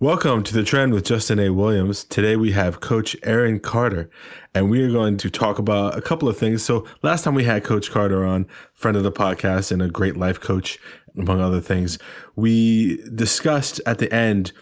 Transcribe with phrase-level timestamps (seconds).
[0.00, 1.50] Welcome to the trend with Justin A.
[1.50, 2.04] Williams.
[2.04, 4.08] Today we have Coach Aaron Carter,
[4.54, 6.64] and we are going to talk about a couple of things.
[6.64, 10.16] So, last time we had Coach Carter on, friend of the podcast and a great
[10.16, 10.78] life coach,
[11.16, 11.98] among other things,
[12.36, 14.52] we discussed at the end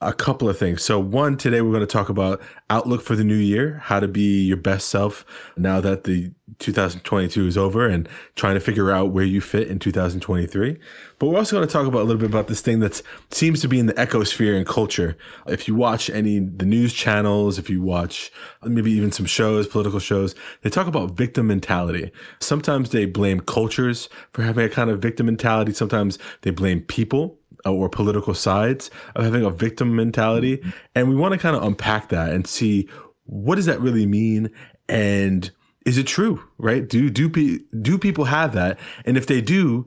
[0.00, 0.82] a couple of things.
[0.82, 2.40] So, one, today we're going to talk about
[2.70, 5.24] outlook for the new year, how to be your best self
[5.56, 9.78] now that the 2022 is over and trying to figure out where you fit in
[9.78, 10.78] 2023.
[11.18, 13.60] But we're also going to talk about a little bit about this thing that seems
[13.62, 15.16] to be in the ecosphere and culture.
[15.46, 20.00] If you watch any the news channels, if you watch maybe even some shows, political
[20.00, 22.10] shows, they talk about victim mentality.
[22.40, 25.72] Sometimes they blame cultures for having a kind of victim mentality.
[25.72, 30.58] Sometimes they blame people or political sides of having a victim mentality.
[30.58, 30.70] Mm-hmm.
[30.94, 32.88] And we want to kind of unpack that and see
[33.24, 34.50] what does that really mean
[34.88, 35.50] and
[35.84, 36.88] is it true, right?
[36.88, 38.78] Do do pe- do people have that?
[39.04, 39.86] And if they do,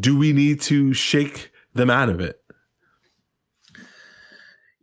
[0.00, 2.42] do we need to shake them out of it?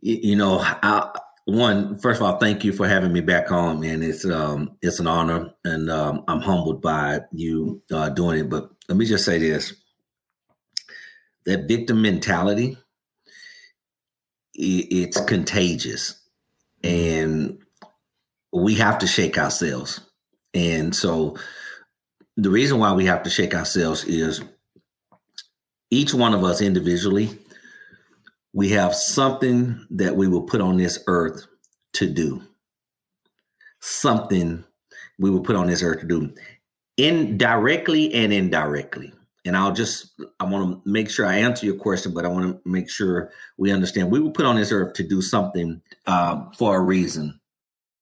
[0.00, 1.10] You know, I,
[1.44, 4.02] one first of all, thank you for having me back on, man.
[4.02, 8.50] It's um it's an honor, and um, I'm humbled by you uh, doing it.
[8.50, 9.74] But let me just say this:
[11.46, 12.76] that victim mentality
[14.58, 16.18] it's contagious.
[16.82, 17.58] And
[18.52, 20.00] we have to shake ourselves.
[20.54, 21.36] And so
[22.36, 24.42] the reason why we have to shake ourselves is
[25.90, 27.38] each one of us individually
[28.56, 31.46] we have something that we will put on this earth
[31.92, 32.42] to do.
[33.80, 34.64] Something
[35.18, 36.32] we will put on this earth to do
[36.96, 39.12] indirectly and indirectly
[39.46, 42.62] and I'll just I want to make sure I answer your question, but I want
[42.64, 44.10] to make sure we understand.
[44.10, 47.40] We were put on this earth to do something uh, for a reason,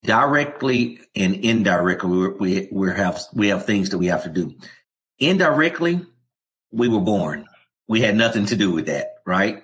[0.03, 2.11] directly and indirectly.
[2.11, 4.55] We we we have we have things that we have to do.
[5.19, 6.05] Indirectly,
[6.73, 7.47] we were born.
[7.89, 9.63] We had nothing to do with that, right?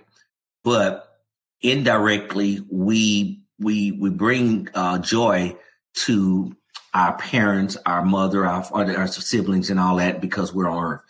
[0.63, 1.21] But
[1.63, 5.57] indirectly, we we we bring uh, joy
[5.95, 6.55] to
[6.93, 11.03] our parents, our mother, our, our siblings, and all that because we're on earth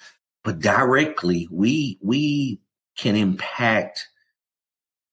[0.45, 2.61] but directly we we
[2.97, 4.07] can impact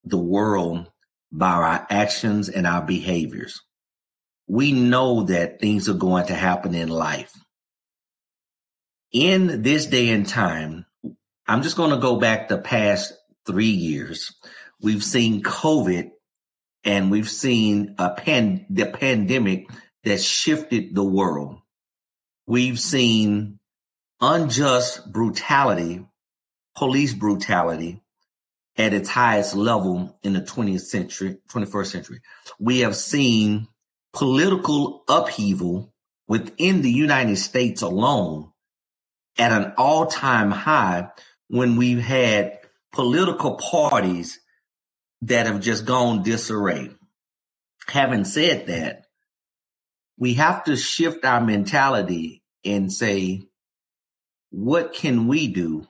[0.04, 0.88] the world
[1.32, 3.62] by our actions and our behaviors.
[4.48, 7.34] We know that things are going to happen in life.
[9.12, 10.86] In this day and time,
[11.48, 13.14] I'm just going to go back the past
[13.46, 14.34] three years.
[14.82, 16.12] We've seen COVID
[16.84, 19.70] and we've seen a pan, the pandemic
[20.04, 21.60] that shifted the world.
[22.46, 23.57] We've seen
[24.22, 26.06] unjust brutality,
[26.76, 28.02] police brutality
[28.78, 32.22] at its highest level in the 20th century, 21st century.
[32.60, 33.68] We have seen
[34.14, 35.94] political upheaval
[36.28, 38.52] within the United States alone
[39.38, 41.10] at an all time high
[41.48, 42.60] when we've had
[42.92, 44.40] political parties
[45.22, 46.92] that have just gone disarray.
[47.88, 49.06] Having said that,
[50.18, 53.47] we have to shift our mentality and say,
[54.50, 55.88] what can we do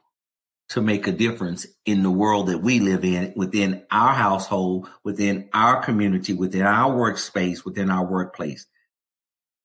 [0.70, 5.50] to make a difference in the world that we live in within our household, within
[5.54, 8.66] our community, within our workspace, within our workplace?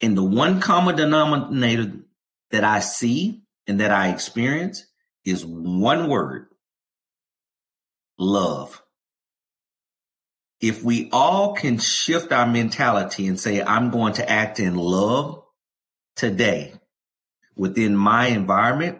[0.01, 1.93] And the one common denominator
[2.51, 4.85] that I see and that I experience
[5.25, 6.49] is one word
[8.19, 8.83] love.
[10.61, 15.43] If we all can shift our mentality and say, I'm going to act in love
[16.15, 16.75] today,
[17.57, 18.99] within my environment,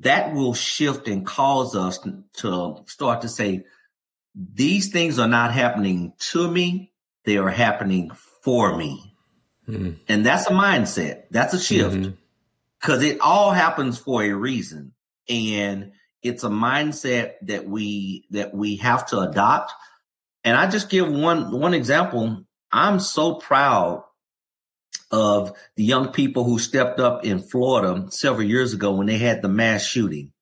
[0.00, 1.98] that will shift and cause us
[2.38, 3.64] to start to say,
[4.34, 6.92] these things are not happening to me,
[7.24, 8.10] they are happening
[8.42, 9.14] for me.
[9.68, 9.92] Mm-hmm.
[10.08, 12.12] And that's a mindset, that's a shift
[12.80, 13.16] because mm-hmm.
[13.16, 14.92] it all happens for a reason.
[15.28, 19.72] And it's a mindset that we that we have to adopt.
[20.44, 22.44] And I just give one one example.
[22.72, 24.04] I'm so proud
[25.12, 29.42] of the young people who stepped up in Florida several years ago when they had
[29.42, 30.32] the mass shooting.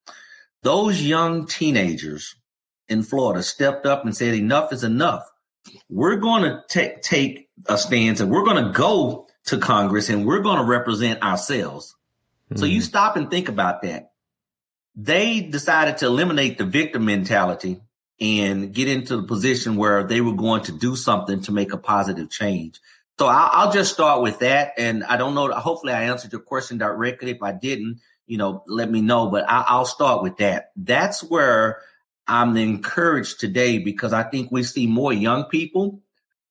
[0.62, 2.36] Those young teenagers
[2.88, 5.28] in Florida stepped up and said, enough is enough.
[5.88, 10.24] We're going to take, take a stance and we're going to go to Congress and
[10.24, 11.96] we're going to represent ourselves.
[12.50, 12.60] Mm-hmm.
[12.60, 12.84] So you hmm.
[12.84, 14.12] stop and think about that.
[14.96, 17.80] They decided to eliminate the victim mentality
[18.20, 21.78] and get into the position where they were going to do something to make a
[21.78, 22.80] positive change.
[23.20, 24.72] So I'll, I'll, just start with that.
[24.78, 27.32] And I don't know, hopefully I answered your question directly.
[27.32, 30.70] If I didn't, you know, let me know, but I, I'll start with that.
[30.74, 31.82] That's where
[32.26, 36.00] I'm encouraged today because I think we see more young people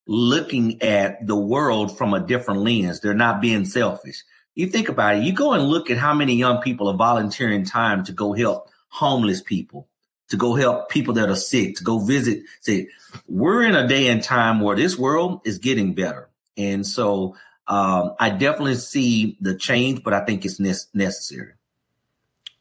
[0.06, 3.00] looking at the world from a different lens.
[3.00, 4.22] They're not being selfish.
[4.54, 7.64] You think about it, you go and look at how many young people are volunteering
[7.64, 9.88] time to go help homeless people,
[10.28, 12.44] to go help people that are sick, to go visit.
[12.60, 12.86] Say,
[13.26, 16.29] we're in a day and time where this world is getting better.
[16.56, 17.36] And so
[17.66, 21.52] um, I definitely see the change, but I think it's ne- necessary.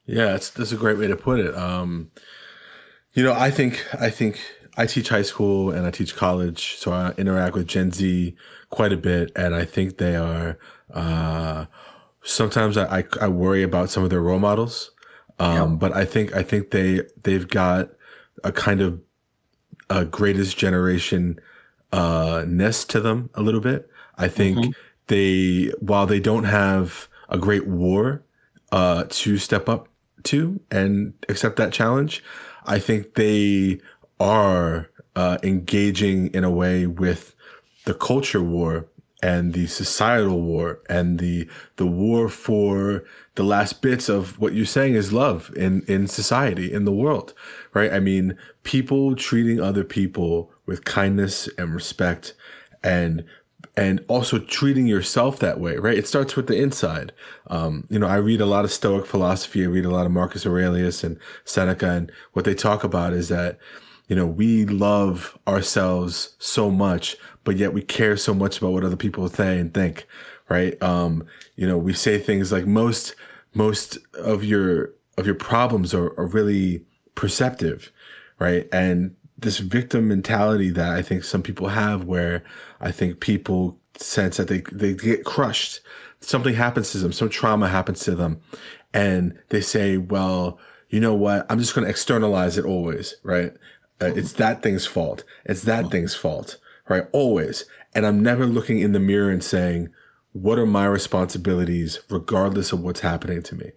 [0.06, 1.56] Yeah, that's, that's a great way to put it.
[1.56, 2.12] Um,
[3.14, 4.40] you know, I think, I think
[4.78, 8.36] I teach high school and I teach college, so I interact with Gen Z
[8.70, 10.58] quite a bit, and I think they are.
[10.94, 11.66] Uh,
[12.24, 14.92] sometimes I, I, I worry about some of their role models,
[15.38, 17.90] um, but I think I think they they've got
[18.44, 19.02] a kind of
[19.90, 21.40] a greatest generation
[21.92, 23.90] uh, ness to them a little bit.
[24.18, 24.72] I think mm-hmm.
[25.08, 28.24] they while they don't have a great war
[28.72, 29.88] uh, to step up
[30.24, 32.24] to and accept that challenge,
[32.66, 33.80] I think they
[34.20, 37.36] are uh, engaging in a way with
[37.86, 38.88] the culture war
[39.22, 43.04] and the societal war and the the war for
[43.36, 47.34] the last bits of what you're saying is love in in society in the world
[47.74, 52.34] right i mean people treating other people with kindness and respect
[52.84, 53.26] and
[53.76, 57.12] and also treating yourself that way right it starts with the inside
[57.48, 60.12] um, you know i read a lot of stoic philosophy i read a lot of
[60.12, 63.60] marcus aurelius and seneca and what they talk about is that
[64.10, 68.84] you know, we love ourselves so much, but yet we care so much about what
[68.84, 70.08] other people say and think,
[70.50, 70.82] right?
[70.82, 71.26] Um,
[71.56, 73.16] you know, we say things like most,
[73.54, 76.84] most of your, of your problems are, are really
[77.14, 77.92] perceptive,
[78.40, 78.68] right?
[78.74, 82.44] And this victim mentality that I think some people have where
[82.80, 85.82] I think people sense that they, they get crushed.
[86.22, 88.42] Something happens to them, some trauma happens to them.
[88.94, 90.60] And they say, well,
[90.90, 91.46] you know what?
[91.50, 93.54] I'm just going to externalize it always, right?
[94.02, 95.24] Uh, it's that thing's fault.
[95.46, 96.58] It's that thing's fault,
[96.88, 97.06] right?
[97.12, 97.66] Always.
[97.94, 99.90] And I'm never looking in the mirror and saying,
[100.32, 103.72] what are my responsibilities regardless of what's happening to me?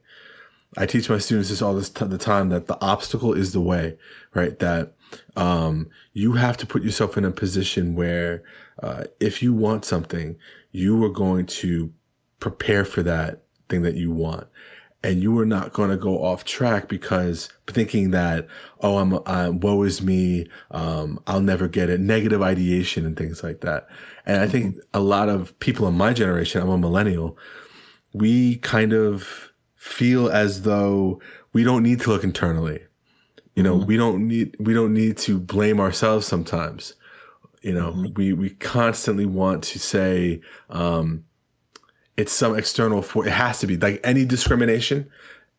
[0.77, 3.61] I teach my students this all this t- the time that the obstacle is the
[3.61, 3.99] way,
[4.35, 4.59] right?
[4.59, 4.95] That
[5.37, 8.43] um, you have to put yourself in a position where
[8.83, 10.37] uh, if you want something,
[10.71, 11.93] you are going to
[12.41, 14.47] prepare for that thing that you want.
[15.05, 18.47] And you are not going to go off track because thinking that
[18.83, 23.43] oh i'm uh, woe is me um, i'll never get it negative ideation and things
[23.43, 23.89] like that.
[24.27, 27.37] And i think a lot of people in my generation i'm a millennial
[28.13, 31.21] we kind of feel as though
[31.53, 32.83] we don't need to look internally
[33.55, 33.87] you know mm-hmm.
[33.87, 36.95] we don't need we don't need to blame ourselves sometimes
[37.61, 38.15] you know mm-hmm.
[38.15, 40.41] we we constantly want to say
[40.71, 41.25] um,
[42.17, 45.09] it's some external for it has to be like any discrimination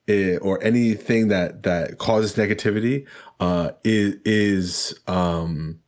[0.08, 3.06] eh, or anything that that causes negativity
[3.40, 5.80] uh, is is um,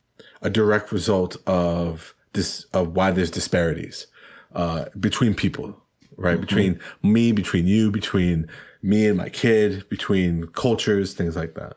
[0.42, 4.06] a direct result of this of why there's disparities
[4.54, 5.82] uh, between people
[6.16, 6.40] right mm-hmm.
[6.42, 8.46] between me between you between
[8.82, 11.76] me and my kid between cultures things like that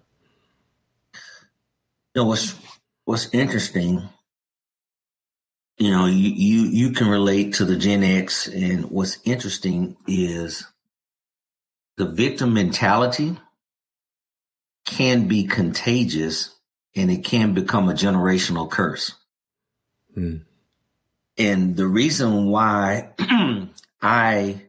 [2.13, 2.55] you know what's
[3.05, 4.09] what's interesting
[5.79, 8.47] you know, you, you, you can relate to the Gen X.
[8.47, 10.67] And what's interesting is
[11.95, 13.37] the victim mentality
[14.85, 16.53] can be contagious
[16.95, 19.15] and it can become a generational curse.
[20.13, 20.37] Hmm.
[21.37, 23.11] And the reason why
[24.01, 24.61] I,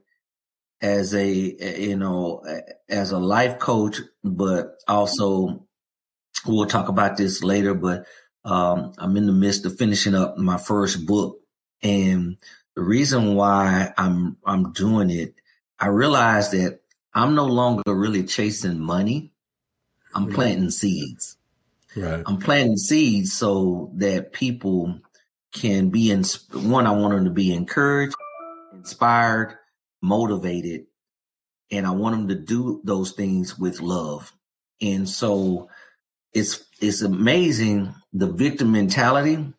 [0.81, 2.45] as a, you know,
[2.89, 5.67] as a life coach, but also
[6.47, 8.07] we'll talk about this later, but
[8.45, 11.39] um, I'm in the midst of finishing up my first book.
[11.83, 12.37] And
[12.75, 15.35] the reason why I'm, I'm doing it,
[15.79, 16.81] I realized that
[17.15, 19.33] I'm no longer really chasing money.
[20.15, 21.37] I'm planting seeds.
[21.97, 22.23] Right.
[22.27, 25.01] I'm planting seeds so that people
[25.53, 26.87] can be in one.
[26.87, 28.15] I want them to be encouraged,
[28.73, 29.57] inspired,
[30.01, 30.87] motivated,
[31.71, 34.33] and I want them to do those things with love.
[34.81, 35.69] And so
[36.33, 39.53] it's it's amazing the victim mentality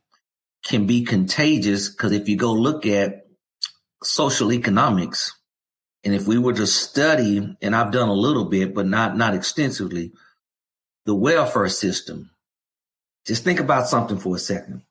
[0.63, 3.25] can be contagious because if you go look at
[4.03, 5.33] social economics
[6.03, 9.35] and if we were to study and I've done a little bit but not not
[9.35, 10.11] extensively
[11.05, 12.31] the welfare system
[13.25, 14.81] just think about something for a second.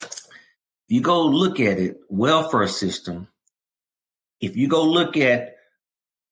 [0.00, 3.28] If you go look at it welfare system
[4.40, 5.56] if you go look at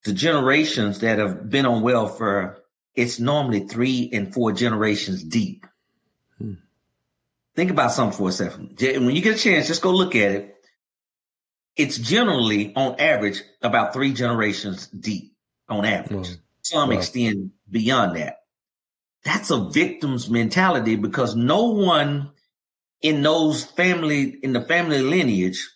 [0.04, 2.59] the generations that have been on welfare
[3.00, 5.66] it's normally three and four generations deep.
[6.36, 6.54] Hmm.
[7.56, 8.78] Think about something for a second.
[8.78, 10.56] When you get a chance, just go look at it.
[11.76, 15.34] It's generally, on average, about three generations deep
[15.68, 16.28] on average.
[16.28, 16.34] Hmm.
[16.60, 16.96] Some wow.
[16.96, 18.42] extend beyond that.
[19.24, 22.32] That's a victim's mentality because no one
[23.00, 25.66] in those family, in the family lineage,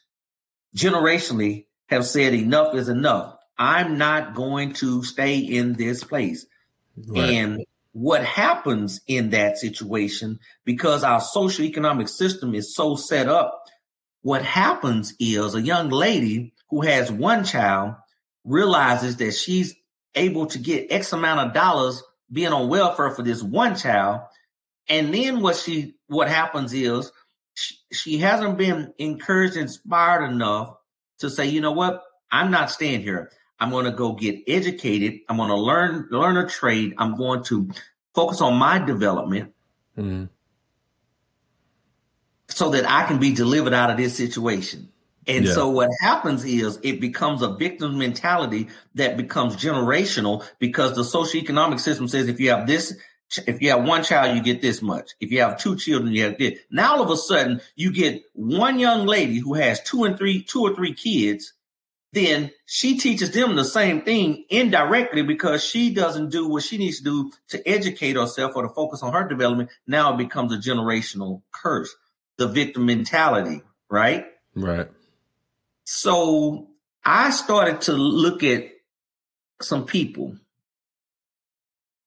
[0.77, 3.37] generationally have said enough is enough.
[3.57, 6.45] I'm not going to stay in this place.
[6.97, 7.31] Right.
[7.31, 13.65] And what happens in that situation, because our socioeconomic system is so set up,
[14.23, 17.95] what happens is a young lady who has one child
[18.45, 19.75] realizes that she's
[20.15, 24.23] able to get X amount of dollars being on welfare for this one child.
[24.89, 27.13] And then what she, what happens is
[27.93, 30.75] she hasn't been encouraged, inspired enough
[31.19, 32.03] to say, you know what?
[32.31, 33.31] I'm not staying here.
[33.59, 35.21] I'm going to go get educated.
[35.29, 36.95] I'm going to learn learn a trade.
[36.99, 37.71] I'm going to
[38.15, 39.55] focus on my development
[39.97, 40.27] mm-hmm.
[42.49, 44.91] so that I can be delivered out of this situation.
[45.27, 45.53] And yeah.
[45.53, 51.81] so what happens is it becomes a victim mentality that becomes generational because the socioeconomic
[51.81, 52.95] system says if you have this
[53.47, 55.13] if you have one child, you get this much.
[55.21, 56.59] If you have two children, you have this.
[56.71, 60.43] Now all of a sudden you get one young lady who has two and three,
[60.43, 61.53] two or three kids
[62.15, 66.99] then she teaches them the same thing indirectly because she doesn't do what she needs
[66.99, 69.71] to do to educate herself or to focus on her development.
[69.87, 71.95] Now it becomes a generational curse,
[72.39, 74.27] the victim mentality, right?
[74.55, 74.89] Right.
[75.85, 76.69] So
[77.05, 78.71] I started to look at
[79.61, 80.37] some people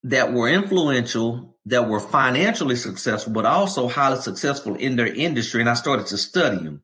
[0.04, 5.60] that were influential, that were financially successful, but also highly successful in their industry.
[5.60, 6.84] And I started to study them.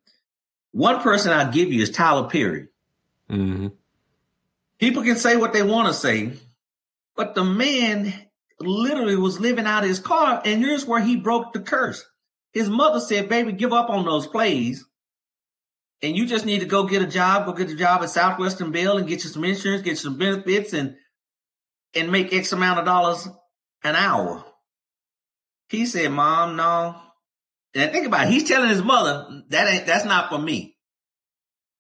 [0.72, 2.68] One person I'll give you is Tyler Perry.
[3.34, 3.68] Mm-hmm.
[4.80, 6.34] People can say what they want to say,
[7.16, 8.14] but the man
[8.60, 12.06] literally was living out of his car, and here's where he broke the curse.
[12.52, 14.86] His mother said, "Baby, give up on those plays,
[16.04, 17.46] and you just need to go get a job.
[17.46, 20.18] Go get a job at Southwestern Bell and get you some insurance, get you some
[20.18, 20.96] benefits, and
[21.96, 23.28] and make X amount of dollars
[23.84, 24.46] an hour."
[25.70, 26.96] He said, "Mom, no."
[27.74, 28.34] And think about it.
[28.34, 30.73] He's telling his mother that ain't that's not for me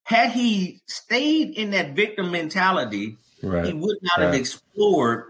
[0.03, 3.65] had he stayed in that victim mentality, right.
[3.65, 4.25] he would not right.
[4.25, 5.25] have explored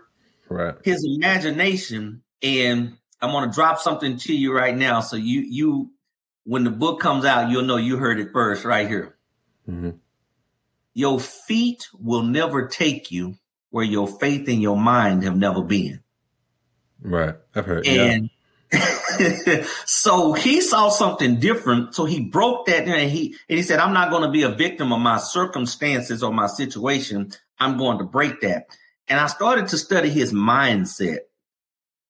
[0.49, 0.75] right.
[0.83, 2.23] his imagination.
[2.41, 4.99] And I'm going to drop something to you right now.
[4.99, 5.91] So you, you,
[6.43, 9.15] when the book comes out, you'll know you heard it first right here.
[9.69, 9.91] Mm-hmm.
[10.95, 13.37] Your feet will never take you
[13.69, 16.01] where your faith and your mind have never been.
[17.01, 17.35] Right.
[17.55, 17.87] I've heard.
[17.87, 18.29] And
[19.85, 21.95] so he saw something different.
[21.95, 24.49] So he broke that and he and he said, I'm not going to be a
[24.49, 27.31] victim of my circumstances or my situation.
[27.59, 28.67] I'm going to break that.
[29.07, 31.19] And I started to study his mindset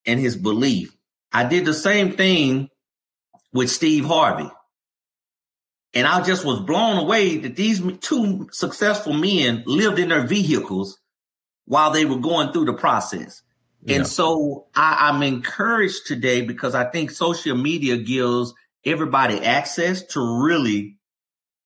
[0.05, 0.95] and his belief.
[1.31, 2.69] I did the same thing
[3.51, 4.49] with Steve Harvey.
[5.95, 10.99] And I just was blown away that these two successful men lived in their vehicles
[11.65, 13.41] while they were going through the process.
[13.87, 18.53] And so I, I'm encouraged today because I think social media gives
[18.85, 20.97] everybody access to really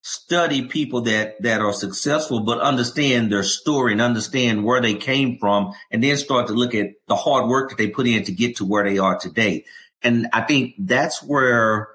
[0.02, 5.38] study people that that are successful but understand their story and understand where they came
[5.38, 8.32] from and then start to look at the hard work that they put in to
[8.32, 9.66] get to where they are today.
[10.02, 11.90] And i think that's where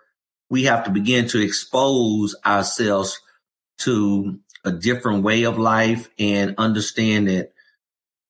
[0.50, 3.18] we have to begin to expose ourselves
[3.78, 7.52] to a different way of life and understand that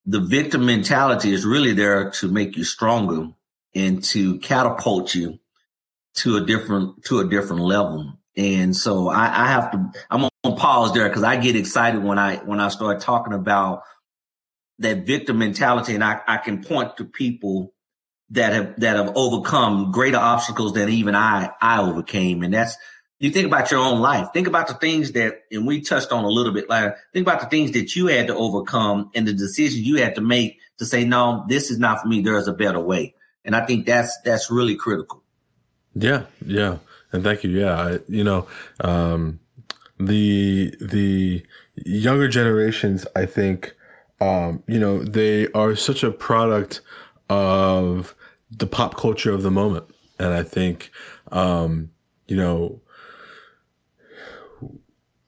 [0.05, 3.29] the victim mentality is really there to make you stronger
[3.75, 5.39] and to catapult you
[6.15, 8.19] to a different to a different level.
[8.37, 12.19] And so I, I have to I'm gonna pause there because I get excited when
[12.19, 13.83] I when I start talking about
[14.79, 17.73] that victim mentality and I, I can point to people
[18.31, 22.43] that have that have overcome greater obstacles than even I I overcame.
[22.43, 22.77] And that's
[23.23, 24.31] you think about your own life.
[24.35, 26.97] Think about the things that, and we touched on a little bit later.
[27.13, 30.21] Think about the things that you had to overcome and the decisions you had to
[30.21, 32.21] make to say, no, this is not for me.
[32.21, 33.15] There's a better way.
[33.45, 35.23] And I think that's, that's really critical.
[35.95, 36.25] Yeah.
[36.45, 36.79] Yeah.
[37.13, 37.51] And thank you.
[37.51, 37.81] Yeah.
[37.81, 38.49] I, you know,
[38.81, 39.39] um,
[40.01, 41.45] the, the
[41.77, 43.77] younger generations, I think,
[44.21, 46.81] um, you know, they are such a product
[47.31, 48.17] of
[48.51, 49.85] the pop culture of the moment.
[50.19, 50.91] And I think,
[51.31, 51.93] um,
[52.27, 52.81] you know,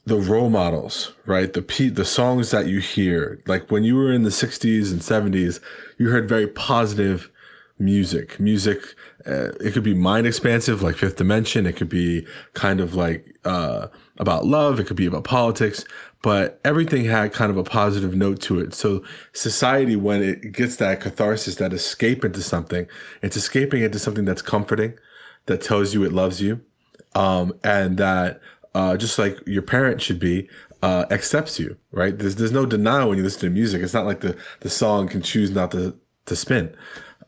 [0.06, 1.52] the role models, right?
[1.52, 5.00] The p the songs that you hear, like when you were in the 60s and
[5.00, 5.60] 70s,
[5.98, 7.30] you heard very positive
[7.78, 8.38] music.
[8.38, 8.78] Music,
[9.26, 11.66] uh, it could be mind expansive, like Fifth Dimension.
[11.66, 14.78] It could be kind of like uh, about love.
[14.78, 15.84] It could be about politics,
[16.22, 18.74] but everything had kind of a positive note to it.
[18.74, 22.86] So society, when it gets that catharsis, that escape into something,
[23.22, 24.94] it's escaping into something that's comforting,
[25.46, 26.60] that tells you it loves you,
[27.14, 28.40] um, and that
[28.74, 30.48] uh, just like your parent should be,
[30.82, 32.18] uh, accepts you, right?
[32.18, 33.82] There's there's no denial when you listen to music.
[33.82, 36.74] It's not like the the song can choose not to to spin.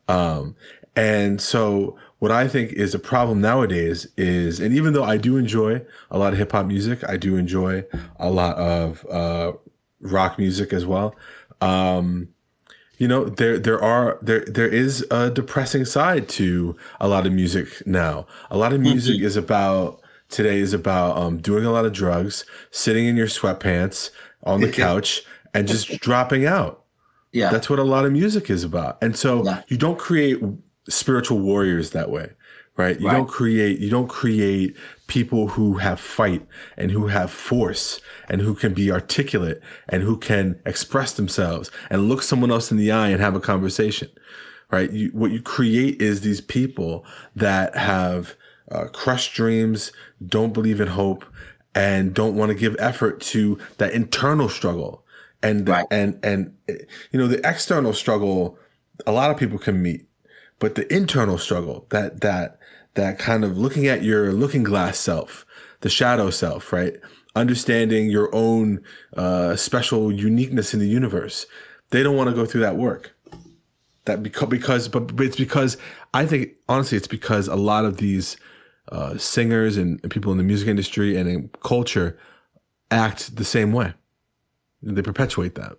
[0.07, 0.55] Um,
[0.95, 5.37] and so what I think is a problem nowadays is, and even though I do
[5.37, 7.85] enjoy a lot of hip hop music, I do enjoy
[8.19, 9.53] a lot of uh,
[10.01, 11.15] rock music as well.
[11.61, 12.29] Um,
[12.97, 17.33] you know there there are there there is a depressing side to a lot of
[17.33, 19.25] music now a lot of music mm-hmm.
[19.25, 24.11] is about today is about um, doing a lot of drugs sitting in your sweatpants
[24.43, 26.83] on the couch and just dropping out.
[27.31, 27.49] Yeah.
[27.49, 28.97] That's what a lot of music is about.
[29.01, 29.61] And so yeah.
[29.67, 30.39] you don't create
[30.89, 32.31] spiritual warriors that way
[32.77, 32.99] right?
[32.99, 33.17] You right.
[33.17, 36.45] don't create you don't create people who have fight
[36.77, 42.07] and who have force and who can be articulate and who can express themselves and
[42.07, 44.09] look someone else in the eye and have a conversation
[44.69, 44.91] right?
[44.91, 47.05] You, what you create is these people
[47.35, 48.35] that have
[48.71, 49.91] uh, crushed dreams
[50.25, 51.25] don't believe in hope
[51.75, 55.03] and don't want to give effort to that internal struggle
[55.43, 55.85] and right.
[55.91, 58.57] and and you know the external struggle
[59.05, 60.07] a lot of people can meet
[60.59, 62.57] but the internal struggle that that
[62.97, 65.45] that kind of looking at your looking glass self,
[65.81, 66.95] the shadow self, right?
[67.35, 68.81] Understanding your own
[69.15, 71.45] uh, special uniqueness in the universe.
[71.91, 73.15] They don't want to go through that work.
[74.05, 75.77] That because because but it's because
[76.13, 78.37] I think honestly it's because a lot of these
[78.91, 82.17] uh, singers and, and people in the music industry and in culture
[82.91, 83.93] act the same way.
[84.81, 85.77] They perpetuate that.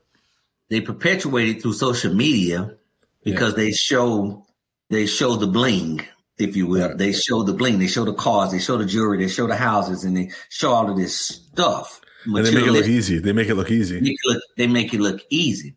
[0.70, 2.76] They perpetuate it through social media
[3.24, 3.64] because yeah.
[3.64, 4.44] they show
[4.90, 6.04] they show the bling
[6.38, 6.96] if you will.
[6.96, 9.56] They show the bling, they show the cars, they show the jewelry, they show the
[9.56, 12.00] houses, and they show all of this stuff.
[12.24, 13.18] And they make it look easy.
[13.18, 14.00] They make it look easy.
[14.00, 15.76] Make look, they make it look easy.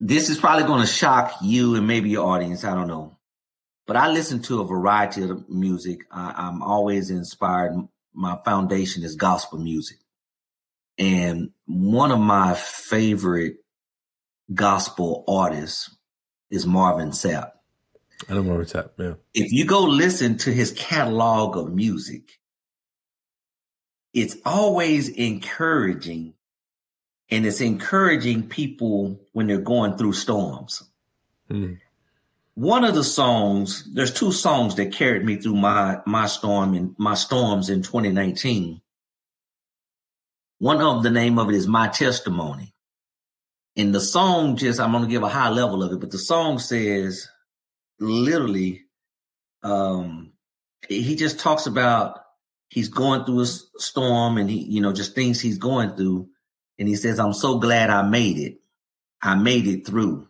[0.00, 2.64] This is probably going to shock you and maybe your audience.
[2.64, 3.17] I don't know.
[3.88, 6.04] But I listen to a variety of music.
[6.12, 7.88] I, I'm always inspired.
[8.12, 9.96] My foundation is gospel music.
[10.98, 13.56] And one of my favorite
[14.52, 15.96] gospel artists
[16.50, 17.52] is Marvin Sapp.
[18.28, 18.92] I don't it's at.
[18.98, 19.14] Yeah.
[19.32, 22.40] If you go listen to his catalog of music,
[24.12, 26.34] it's always encouraging
[27.30, 30.82] and it's encouraging people when they're going through storms.
[31.50, 31.78] Mm.
[32.58, 36.92] One of the songs, there's two songs that carried me through my my storm and
[36.98, 38.80] my storms in 2019.
[40.58, 42.74] One of the name of it is My Testimony.
[43.76, 46.58] And the song just I'm gonna give a high level of it, but the song
[46.58, 47.28] says,
[48.00, 48.86] literally,
[49.62, 50.32] um,
[50.88, 52.18] he just talks about
[52.70, 56.28] he's going through a storm and he, you know, just things he's going through.
[56.76, 58.56] And he says, I'm so glad I made it.
[59.22, 60.27] I made it through.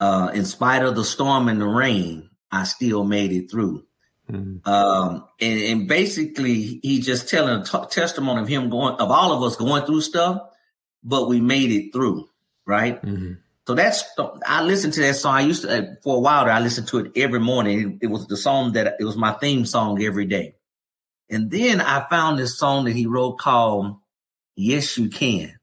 [0.00, 3.84] Uh, in spite of the storm and the rain, I still made it through.
[4.30, 4.68] Mm-hmm.
[4.68, 9.32] Um, and, and, basically he's just telling a t- testimony of him going, of all
[9.32, 10.40] of us going through stuff,
[11.02, 12.26] but we made it through.
[12.66, 13.02] Right.
[13.02, 13.34] Mm-hmm.
[13.66, 14.04] So that's
[14.46, 15.34] I listened to that song.
[15.34, 16.54] I used to uh, for a while there.
[16.54, 17.98] I listened to it every morning.
[18.00, 20.54] It, it, was the song that it was my theme song every day.
[21.30, 23.96] And then I found this song that he wrote called
[24.54, 25.58] "Yes You Can."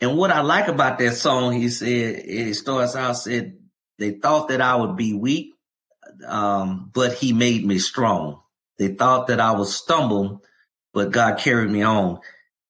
[0.00, 3.56] And what I like about that song, he said it starts out said
[3.98, 5.54] they thought that I would be weak,
[6.26, 8.42] um, but he made me strong.
[8.78, 10.42] They thought that I would stumble,
[10.92, 12.20] but God carried me on.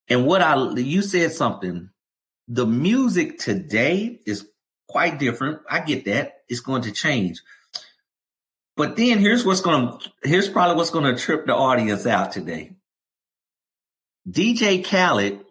[0.07, 1.89] And what I you said something
[2.47, 4.47] the music today is
[4.87, 5.59] quite different.
[5.69, 6.43] I get that.
[6.47, 7.41] It's going to change.
[8.77, 12.31] But then here's what's going to, here's probably what's going to trip the audience out
[12.31, 12.73] today.
[14.29, 15.43] DJ Khaled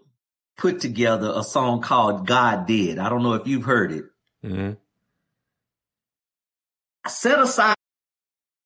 [0.57, 2.99] put together a song called God Did.
[2.99, 4.05] I don't know if you've heard it.
[4.45, 4.73] Mm-hmm.
[7.09, 7.77] Set aside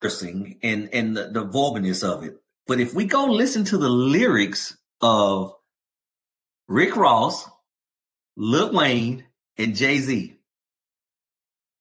[0.01, 2.41] cursing and, and the, the vulgarness of it.
[2.67, 5.55] But if we go listen to the lyrics of
[6.69, 7.49] Rick Ross,
[8.37, 9.25] Lil Wayne,
[9.59, 10.40] and Jay Z.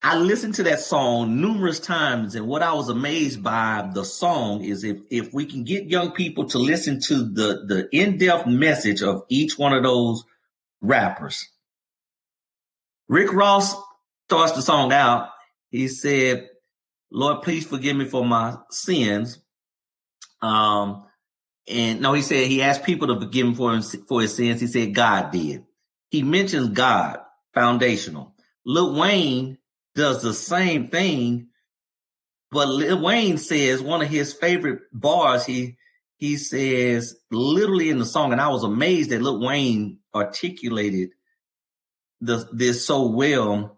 [0.01, 4.63] I listened to that song numerous times, and what I was amazed by the song
[4.63, 8.47] is if if we can get young people to listen to the the in depth
[8.47, 10.23] message of each one of those
[10.79, 11.45] rappers.
[13.09, 13.75] Rick Ross
[14.29, 15.31] starts the song out.
[15.69, 16.47] He said,
[17.11, 19.39] "Lord, please forgive me for my sins."
[20.41, 21.03] Um,
[21.67, 24.61] and no, he said he asked people to forgive him for him, for his sins.
[24.61, 25.65] He said God did.
[26.09, 27.19] He mentions God,
[27.53, 28.33] foundational.
[28.65, 29.58] Lil Wayne
[29.95, 31.47] does the same thing,
[32.51, 35.45] but Lil Wayne says one of his favorite bars.
[35.45, 35.77] He
[36.17, 41.11] he says literally in the song, and I was amazed that Lil Wayne articulated
[42.21, 43.77] the, this so well.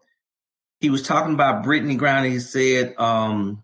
[0.80, 2.30] He was talking about Brittney Griner.
[2.30, 3.62] He said, um,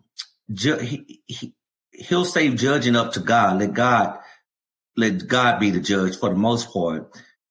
[0.52, 1.54] ju- he, he,
[1.90, 3.58] he'll save judging up to God.
[3.58, 4.18] Let God,
[4.96, 7.10] let God be the judge for the most part.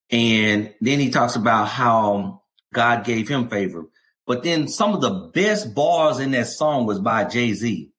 [0.09, 3.87] And then he talks about how God gave him favor.
[4.27, 7.91] But then some of the best bars in that song was by Jay Z.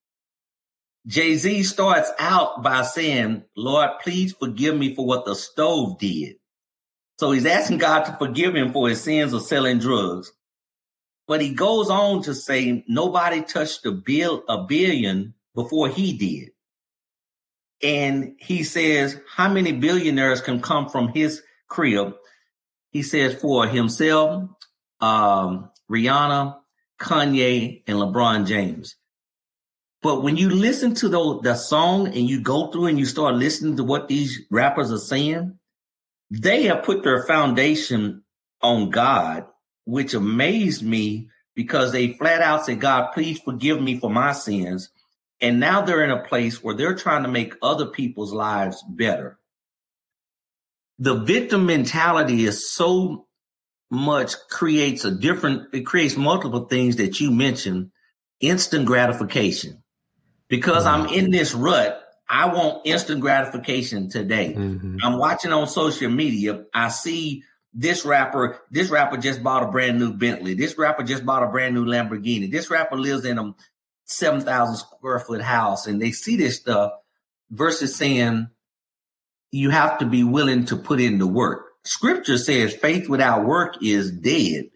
[1.06, 6.36] Jay Z starts out by saying, Lord, please forgive me for what the stove did.
[7.18, 10.30] So he's asking God to forgive him for his sins of selling drugs.
[11.26, 16.50] But he goes on to say nobody touched a bill a billion before he did.
[17.82, 22.14] And he says, how many billionaires can come from his crib?
[22.90, 24.50] He says for himself,
[25.00, 26.57] um, Rihanna,
[27.01, 28.96] Kanye, and LeBron James.
[30.03, 33.35] But when you listen to the, the song and you go through and you start
[33.35, 35.59] listening to what these rappers are saying,
[36.31, 38.22] they have put their foundation
[38.62, 39.46] on God,
[39.85, 44.90] which amazed me because they flat out said, God, please forgive me for my sins.
[45.40, 49.38] And now they're in a place where they're trying to make other people's lives better.
[50.98, 53.27] The victim mentality is so
[53.90, 57.90] much creates a different, it creates multiple things that you mentioned.
[58.40, 59.83] Instant gratification.
[60.48, 61.09] Because mm-hmm.
[61.09, 64.55] I'm in this rut, I want instant gratification today.
[64.57, 64.98] Mm-hmm.
[65.03, 66.64] I'm watching on social media.
[66.74, 70.55] I see this rapper, this rapper just bought a brand new Bentley.
[70.55, 72.51] This rapper just bought a brand new Lamborghini.
[72.51, 73.55] This rapper lives in a
[74.05, 76.92] 7,000 square foot house and they see this stuff
[77.51, 78.48] versus saying
[79.51, 81.67] you have to be willing to put in the work.
[81.88, 84.66] Scripture says faith without work is dead.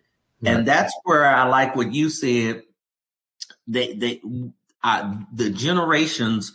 [0.40, 0.56] Right.
[0.56, 2.62] And that's where I like what you said.
[3.66, 4.20] They, they,
[4.82, 6.52] uh, the generations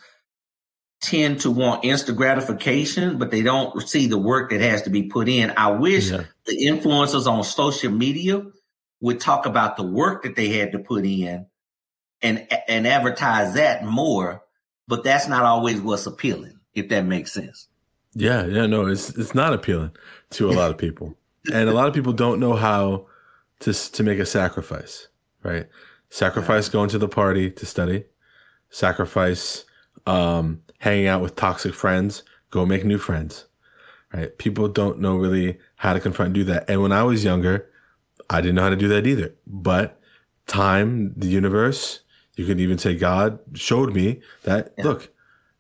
[1.00, 5.04] tend to want instant gratification, but they don't see the work that has to be
[5.04, 5.54] put in.
[5.56, 6.24] I wish yeah.
[6.48, 8.44] the influencers on social media
[9.00, 11.46] would talk about the work that they had to put in
[12.24, 14.42] and and advertise that more,
[14.88, 17.68] but that's not always what's appealing, if that makes sense.
[18.14, 19.92] Yeah, yeah, no, it's it's not appealing
[20.32, 21.16] to a lot of people.
[21.54, 23.08] and a lot of people don't know how
[23.60, 25.08] to to make a sacrifice,
[25.44, 25.68] right?
[26.10, 28.06] Sacrifice going to the party to study,
[28.70, 29.66] sacrifice
[30.06, 33.46] um, hanging out with toxic friends, go make new friends.
[34.14, 34.36] Right?
[34.38, 36.70] People don't know really how to confront and do that.
[36.70, 37.70] And when I was younger,
[38.30, 39.36] I didn't know how to do that either.
[39.46, 40.00] But
[40.48, 42.02] time, the universe,
[42.36, 44.84] you can even say God showed me that yeah.
[44.86, 45.14] look,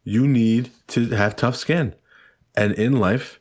[0.04, 1.94] you need to have tough skin.
[2.58, 3.39] And in life,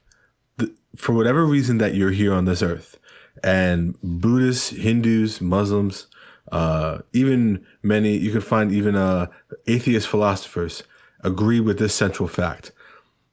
[0.59, 2.99] the, for whatever reason that you're here on this earth,
[3.43, 6.07] and Buddhists, Hindus, Muslims,
[6.53, 9.27] uh, even many, you can find even uh,
[9.67, 10.83] atheist philosophers
[11.25, 12.73] agree with this central fact.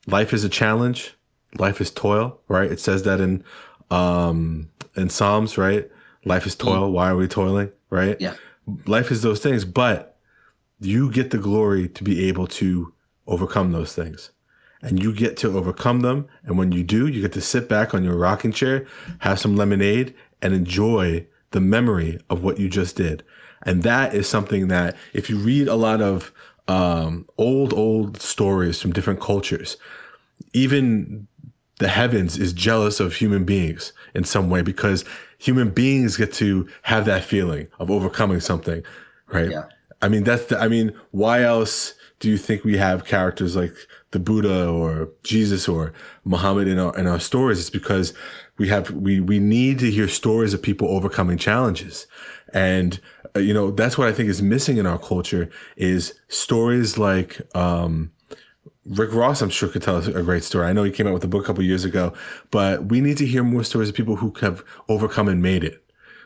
[0.07, 1.15] Life is a challenge.
[1.57, 2.71] Life is toil, right?
[2.71, 3.43] It says that in,
[3.91, 5.89] um, in Psalms, right?
[6.25, 6.91] Life is toil.
[6.91, 7.71] Why are we toiling?
[7.89, 8.19] Right?
[8.19, 8.35] Yeah.
[8.85, 10.17] Life is those things, but
[10.79, 12.93] you get the glory to be able to
[13.27, 14.31] overcome those things
[14.83, 16.27] and you get to overcome them.
[16.43, 18.85] And when you do, you get to sit back on your rocking chair,
[19.19, 23.23] have some lemonade and enjoy the memory of what you just did.
[23.63, 26.31] And that is something that if you read a lot of
[26.67, 29.77] um, old, old stories from different cultures.
[30.53, 31.27] Even
[31.79, 35.03] the heavens is jealous of human beings in some way because
[35.37, 38.83] human beings get to have that feeling of overcoming something,
[39.27, 39.51] right?
[39.51, 39.65] Yeah.
[40.01, 43.73] I mean, that's the, I mean, why else do you think we have characters like
[44.13, 47.59] the Buddha or Jesus or Muhammad in our, in our stories?
[47.59, 48.13] It's because
[48.57, 52.07] we have, we, we need to hear stories of people overcoming challenges.
[52.53, 52.99] And
[53.35, 57.41] uh, you know, that's what I think is missing in our culture is stories like,
[57.55, 58.11] um,
[58.85, 60.67] Rick Ross, I'm sure could tell us a great story.
[60.67, 62.13] I know he came out with a book a couple years ago,
[62.51, 65.83] but we need to hear more stories of people who have overcome and made it.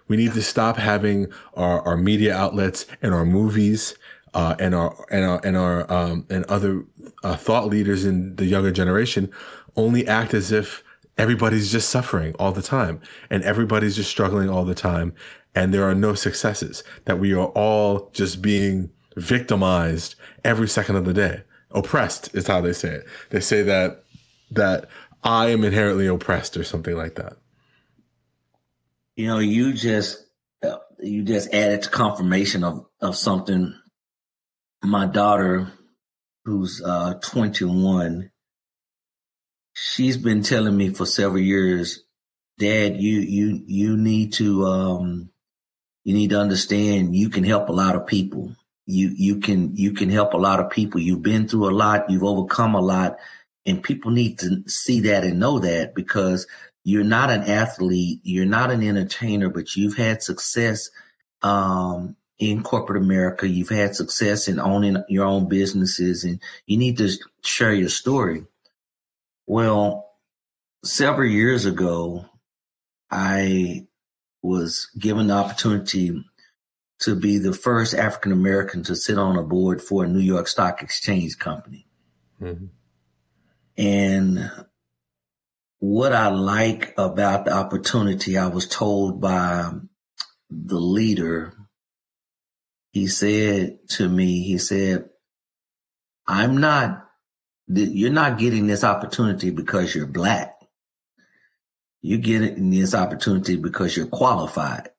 [0.08, 3.96] We need to stop having our, our media outlets and our movies,
[4.38, 6.86] uh, and our, and our, and our, um, and other
[7.24, 9.30] uh, thought leaders in the younger generation
[9.76, 10.84] only act as if
[11.18, 15.14] everybody's just suffering all the time and everybody's just struggling all the time
[15.58, 21.06] and there are no successes, that we are all just being victimized every second of
[21.06, 21.42] the day.
[21.72, 23.08] Oppressed is how they say it.
[23.32, 24.04] They say that
[24.52, 24.88] that
[25.24, 27.38] I am inherently oppressed or something like that.
[29.16, 30.24] You know, you just
[30.62, 33.74] uh, you just added to confirmation of of something.
[34.84, 35.72] My daughter,
[36.46, 38.32] who's uh, 21,
[39.74, 42.04] she's been telling me for several years,
[42.60, 45.30] Dad, you you you need to um,
[46.04, 48.56] you need to understand you can help a lot of people.
[48.86, 51.00] You you can you can help a lot of people.
[51.00, 53.18] You've been through a lot, you've overcome a lot,
[53.66, 56.48] and people need to see that and know that because
[56.84, 60.90] you're not an athlete, you're not an entertainer, but you've had success
[61.44, 63.48] um, in corporate America.
[63.48, 67.10] You've had success in owning your own businesses, and you need to
[67.44, 68.46] share your story.
[69.46, 70.12] Well,
[70.84, 72.26] several years ago,
[73.10, 73.88] I
[74.42, 76.24] was given the opportunity
[77.00, 80.48] to be the first African American to sit on a board for a New York
[80.48, 81.88] Stock Exchange company.
[82.42, 82.66] Mm-hmm.
[83.78, 84.52] And
[85.80, 89.72] what I like about the opportunity, I was told by
[90.50, 91.54] the leader,
[92.98, 95.08] he said to me, he said,
[96.26, 97.06] I'm not,
[97.68, 100.56] you're not getting this opportunity because you're black.
[102.02, 104.90] You're getting this opportunity because you're qualified.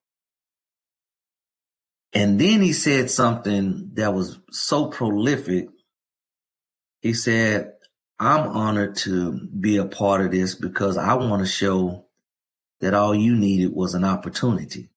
[2.13, 5.69] And then he said something that was so prolific.
[7.01, 7.73] He said,
[8.21, 12.07] I'm honored to be a part of this because I want to show
[12.81, 14.89] that all you needed was an opportunity.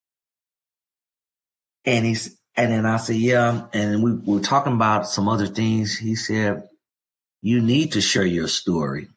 [1.84, 3.66] And he's, and then I said, yeah.
[3.72, 5.96] And we, we were talking about some other things.
[5.96, 6.68] He said,
[7.40, 9.08] you need to share your story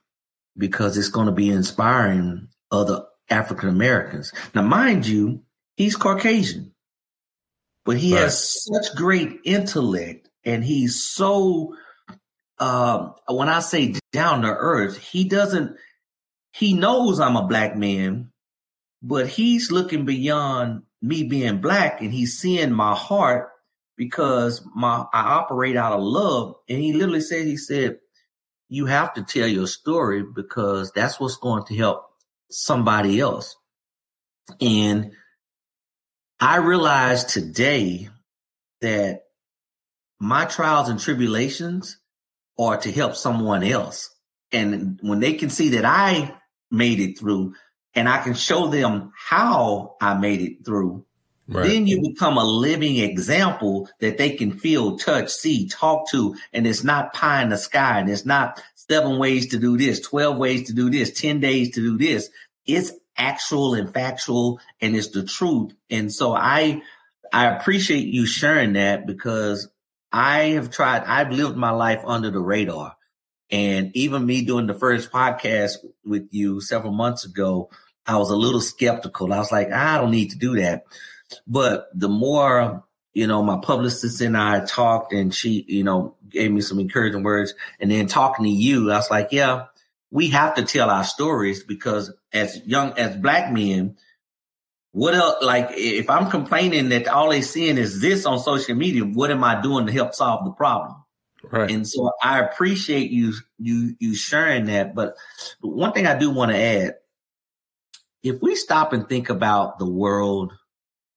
[0.58, 4.32] because it's going to be inspiring other African Americans.
[4.54, 5.44] Now, mind you,
[5.76, 6.74] he's Caucasian,
[7.84, 8.24] but he right.
[8.24, 11.76] has such great intellect and he's so,
[12.60, 15.76] um, when I say down to earth, he doesn't,
[16.54, 18.32] he knows I'm a black man,
[19.02, 23.50] but he's looking beyond me being black and he's seeing my heart
[23.98, 26.56] because my I operate out of love.
[26.68, 28.00] And he literally said, he said,
[28.68, 32.06] you have to tell your story because that's what's going to help
[32.50, 33.56] somebody else.
[34.60, 35.12] And
[36.40, 38.10] I realized today
[38.82, 39.22] that
[40.20, 41.98] my trials and tribulations
[42.58, 44.10] are to help someone else.
[44.52, 46.36] And when they can see that I
[46.72, 47.54] made it through,
[47.96, 51.06] and I can show them how I made it through,
[51.48, 51.68] right.
[51.68, 56.36] then you become a living example that they can feel, touch, see, talk to.
[56.52, 58.00] And it's not pie in the sky.
[58.00, 61.72] And it's not seven ways to do this, 12 ways to do this, 10 days
[61.72, 62.30] to do this.
[62.66, 65.74] It's actual and factual and it's the truth.
[65.90, 66.82] And so I,
[67.32, 69.70] I appreciate you sharing that because
[70.12, 72.96] I have tried, I've lived my life under the radar.
[73.52, 77.70] And even me doing the first podcast with you several months ago,
[78.08, 79.34] I was a little skeptical.
[79.34, 80.86] I was like, I don't need to do that.
[81.48, 86.52] But the more, you know, my publicist and I talked and she, you know, gave
[86.52, 89.66] me some encouraging words and then talking to you, I was like, yeah,
[90.12, 93.98] we have to tell our stories because as young, as black men,
[94.92, 99.04] what else, like if I'm complaining that all they seeing is this on social media,
[99.04, 100.96] what am I doing to help solve the problem?
[101.44, 101.70] Right.
[101.70, 104.96] And so I appreciate you, you, you sharing that.
[104.96, 105.16] But
[105.62, 106.96] one thing I do want to add,
[108.26, 110.52] if we stop and think about the world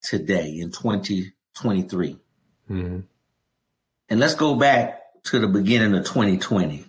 [0.03, 2.19] today in 2023,
[2.71, 3.01] mm-hmm.
[4.11, 6.85] and let's go back to the beginning of 2020,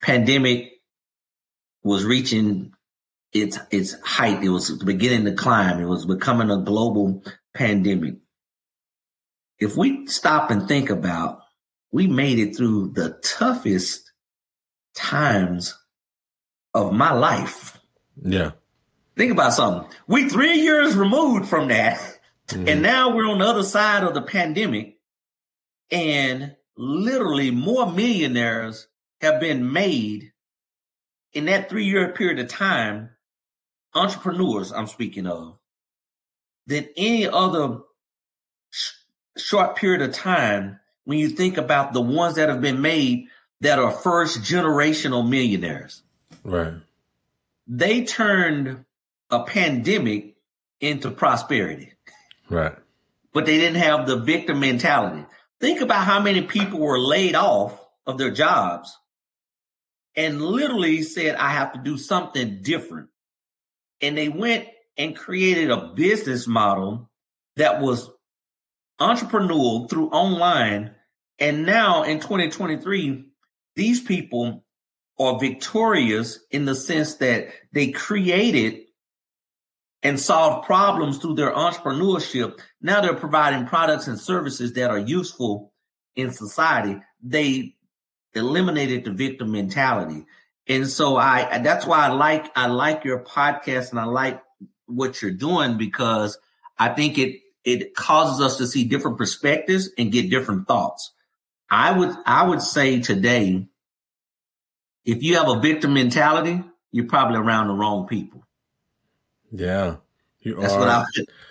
[0.00, 0.70] pandemic
[1.82, 2.72] was reaching
[3.32, 4.44] its its height.
[4.44, 5.80] It was beginning to climb.
[5.80, 8.18] It was becoming a global pandemic.
[9.58, 11.40] If we stop and think about,
[11.90, 14.12] we made it through the toughest
[14.94, 15.76] times
[16.72, 17.80] of my life.
[18.22, 18.52] Yeah.
[19.16, 19.90] Think about something.
[20.06, 21.98] We three years removed from that.
[22.48, 22.68] Mm-hmm.
[22.68, 24.98] And now we're on the other side of the pandemic.
[25.90, 28.88] And literally more millionaires
[29.20, 30.32] have been made
[31.32, 33.10] in that three year period of time.
[33.94, 35.58] Entrepreneurs, I'm speaking of,
[36.66, 37.80] than any other
[38.70, 38.92] sh-
[39.36, 43.26] short period of time when you think about the ones that have been made
[43.60, 46.02] that are first generational millionaires.
[46.42, 46.74] Right.
[47.66, 48.84] They turned
[49.32, 50.36] a pandemic
[50.80, 51.92] into prosperity.
[52.48, 52.74] Right.
[53.32, 55.24] But they didn't have the victim mentality.
[55.60, 58.96] Think about how many people were laid off of their jobs
[60.14, 63.08] and literally said, I have to do something different.
[64.00, 64.66] And they went
[64.98, 67.10] and created a business model
[67.56, 68.10] that was
[69.00, 70.94] entrepreneurial through online.
[71.38, 73.24] And now in 2023,
[73.76, 74.64] these people
[75.18, 78.82] are victorious in the sense that they created
[80.02, 82.58] and solve problems through their entrepreneurship.
[82.80, 85.72] Now they're providing products and services that are useful
[86.16, 86.96] in society.
[87.22, 87.76] They
[88.34, 90.26] eliminated the victim mentality.
[90.66, 94.42] And so I, that's why I like, I like your podcast and I like
[94.86, 96.38] what you're doing because
[96.78, 101.12] I think it, it causes us to see different perspectives and get different thoughts.
[101.70, 103.66] I would, I would say today,
[105.04, 108.44] if you have a victim mentality, you're probably around the wrong people.
[109.52, 109.96] Yeah.
[110.40, 110.80] You that's are.
[110.80, 111.04] what I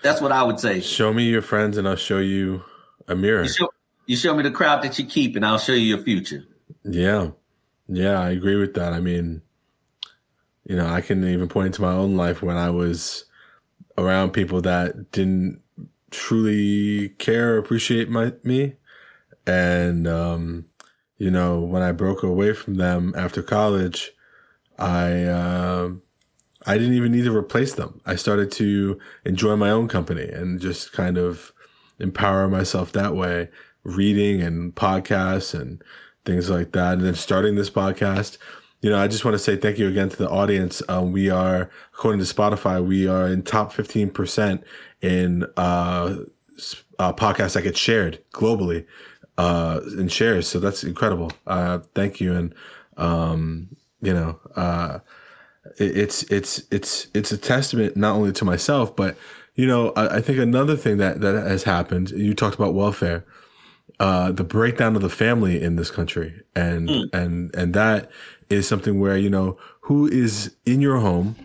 [0.03, 0.81] that's what I would say.
[0.81, 2.63] Show me your friends and I'll show you
[3.07, 3.43] a mirror.
[3.43, 3.69] You show,
[4.05, 6.43] you show me the crowd that you keep and I'll show you your future.
[6.83, 7.31] Yeah.
[7.87, 8.93] Yeah, I agree with that.
[8.93, 9.41] I mean,
[10.65, 13.25] you know, I can even point to my own life when I was
[13.97, 15.61] around people that didn't
[16.09, 18.75] truly care or appreciate my me.
[19.47, 20.65] And um,
[21.17, 24.11] you know, when I broke away from them after college,
[24.77, 25.89] I uh,
[26.65, 28.01] I didn't even need to replace them.
[28.05, 31.51] I started to enjoy my own company and just kind of
[31.99, 33.49] empower myself that way,
[33.83, 35.83] reading and podcasts and
[36.25, 36.93] things like that.
[36.93, 38.37] And then starting this podcast,
[38.81, 40.81] you know, I just want to say thank you again to the audience.
[40.89, 44.63] Um, we are, according to Spotify, we are in top 15%
[45.01, 46.15] in uh,
[46.99, 48.85] uh, podcasts that get shared globally
[49.37, 50.47] uh, in shares.
[50.47, 51.31] So that's incredible.
[51.45, 52.33] Uh, thank you.
[52.33, 52.55] And,
[52.97, 53.69] um,
[54.01, 54.99] you know, uh,
[55.77, 59.17] it's, it's, it's, it's a testament not only to myself, but,
[59.55, 63.25] you know, I, I think another thing that, that has happened, you talked about welfare,
[63.99, 66.41] uh, the breakdown of the family in this country.
[66.55, 67.13] And, mm.
[67.13, 68.09] and, and that
[68.49, 71.35] is something where, you know, who is in your home.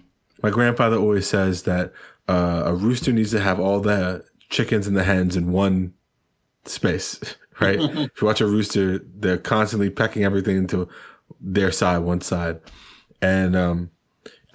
[0.43, 1.93] My grandfather always says that
[2.29, 5.95] uh, a rooster needs to have all the chickens and the hens in one
[6.65, 7.21] space,
[7.61, 7.81] right?
[7.81, 10.89] if you watch a rooster, they're constantly pecking everything into
[11.41, 12.61] their side, one side.
[13.21, 13.91] And um,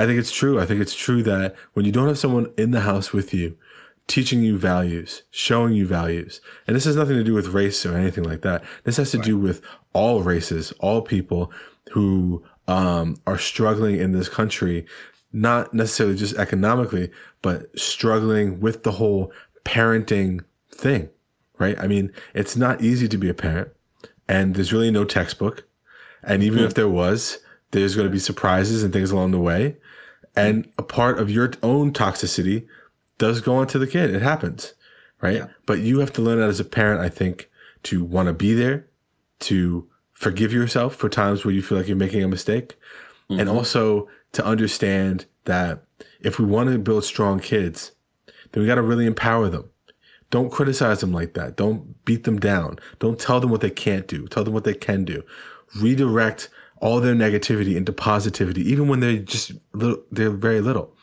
[0.01, 0.59] I think it's true.
[0.59, 3.55] I think it's true that when you don't have someone in the house with you,
[4.07, 7.95] teaching you values, showing you values, and this has nothing to do with race or
[7.95, 8.63] anything like that.
[8.83, 9.25] This has to right.
[9.25, 9.61] do with
[9.93, 11.51] all races, all people
[11.91, 14.87] who um, are struggling in this country,
[15.31, 17.11] not necessarily just economically,
[17.43, 19.31] but struggling with the whole
[19.63, 21.09] parenting thing,
[21.59, 21.77] right?
[21.79, 23.69] I mean, it's not easy to be a parent,
[24.27, 25.67] and there's really no textbook.
[26.23, 26.67] And even mm-hmm.
[26.67, 27.37] if there was,
[27.69, 29.77] there's going to be surprises and things along the way.
[30.35, 32.67] And a part of your own toxicity
[33.17, 34.13] does go onto the kid.
[34.13, 34.73] It happens,
[35.21, 35.35] right?
[35.35, 35.47] Yeah.
[35.65, 37.49] But you have to learn that as a parent, I think,
[37.83, 38.87] to want to be there,
[39.41, 42.77] to forgive yourself for times where you feel like you're making a mistake,
[43.29, 43.39] mm-hmm.
[43.39, 45.83] and also to understand that
[46.21, 47.91] if we want to build strong kids,
[48.51, 49.69] then we got to really empower them.
[50.29, 51.57] Don't criticize them like that.
[51.57, 52.79] Don't beat them down.
[52.99, 54.27] Don't tell them what they can't do.
[54.27, 55.23] Tell them what they can do.
[55.75, 56.49] Redirect
[56.81, 60.93] all their negativity into positivity, even when they're just little, they're very little.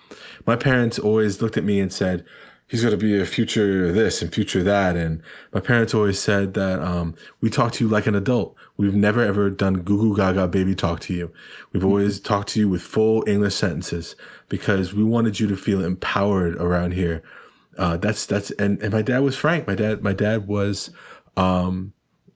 [0.44, 2.24] My parents always looked at me and said,
[2.68, 4.96] he's going to be a future this and future that.
[4.96, 8.54] And my parents always said that um, we talk to you like an adult.
[8.76, 11.32] We've never ever done goo goo gaga baby talk to you.
[11.72, 11.88] We've mm-hmm.
[11.88, 14.14] always talked to you with full English sentences
[14.48, 17.22] because we wanted you to feel empowered around here.
[17.76, 19.66] Uh, that's that's and, and my dad was frank.
[19.66, 20.90] My dad my dad was
[21.36, 21.92] um,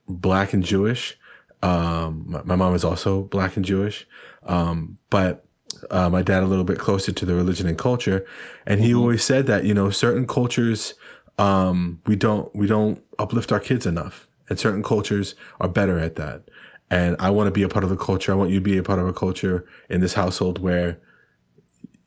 [0.07, 1.17] black and Jewish.
[1.63, 4.05] Um, my, my, mom is also black and Jewish,
[4.45, 5.45] um, but
[5.89, 8.25] uh, my dad a little bit closer to the religion and culture,
[8.65, 8.99] and he mm-hmm.
[8.99, 10.93] always said that you know certain cultures
[11.37, 16.15] um, we don't we don't uplift our kids enough and certain cultures are better at
[16.15, 16.43] that.
[16.89, 18.31] And I want to be a part of the culture.
[18.31, 20.99] I want you to be a part of a culture in this household where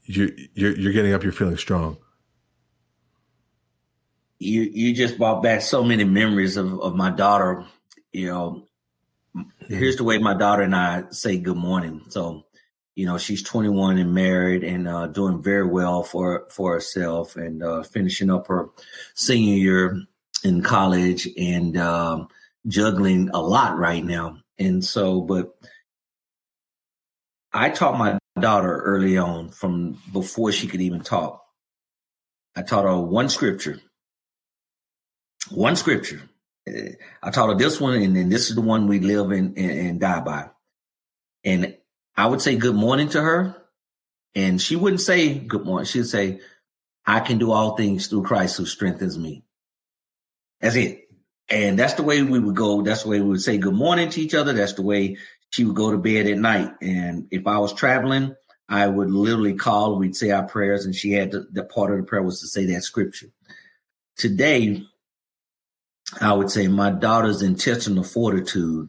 [0.05, 1.97] you you're you're getting up, you're feeling strong.
[4.39, 7.65] You you just brought back so many memories of, of my daughter.
[8.13, 8.69] You know.
[9.69, 12.03] Here's the way my daughter and I say good morning.
[12.09, 12.47] So,
[12.95, 17.63] you know, she's 21 and married and uh, doing very well for for herself and
[17.63, 18.69] uh, finishing up her
[19.15, 20.03] senior year
[20.45, 22.29] in college and um,
[22.67, 24.39] juggling a lot right now.
[24.59, 25.55] And so, but
[27.53, 31.43] I taught my daughter early on from before she could even talk.
[32.55, 33.81] I taught her one scripture.
[35.51, 36.23] One scripture.
[36.69, 39.71] I taught her this one, and then this is the one we live in and,
[39.71, 40.51] and die by.
[41.45, 41.77] And
[42.17, 43.57] I would say good morning to her,
[44.35, 45.87] and she wouldn't say good morning.
[45.87, 46.41] She'd say,
[47.07, 49.45] I can do all things through Christ who strengthens me.
[50.61, 51.09] That's it.
[51.49, 52.83] And that's the way we would go.
[52.83, 54.53] That's the way we would say good morning to each other.
[54.53, 55.19] That's the way
[55.51, 56.73] she would go to bed at night.
[56.83, 58.35] And if I was traveling,
[58.69, 62.03] I would literally call, we'd say our prayers, and she had the part of the
[62.03, 63.29] prayer was to say that scripture.
[64.17, 64.83] Today,
[66.21, 68.89] I would say my daughter's intentional fortitude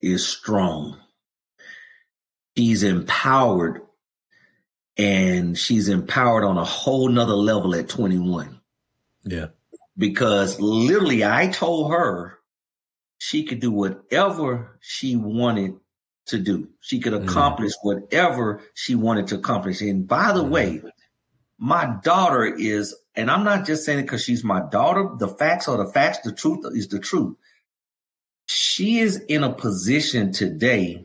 [0.00, 0.98] is strong.
[2.56, 3.82] She's empowered
[4.96, 8.60] and she's empowered on a whole nother level at 21.
[9.24, 9.48] Yeah
[10.00, 12.38] because literally I told her
[13.18, 15.74] she could do whatever she wanted
[16.26, 16.68] to do.
[16.80, 17.22] She could mm.
[17.22, 17.82] accomplish mm.
[17.82, 19.82] whatever she wanted to accomplish.
[19.82, 20.48] And by the mm.
[20.48, 20.82] way,
[21.58, 25.10] my daughter is, and I'm not just saying it because she's my daughter.
[25.18, 26.20] The facts are the facts.
[26.20, 27.36] The truth is the truth.
[28.46, 31.04] She is in a position today.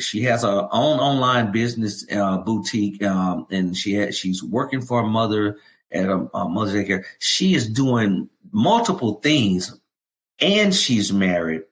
[0.00, 5.08] She has her own online business uh, boutique, um, and she she's working for her
[5.08, 5.58] mother
[5.92, 7.04] at a, a mother's daycare.
[7.20, 9.78] She is doing multiple things
[10.40, 11.62] and she's married.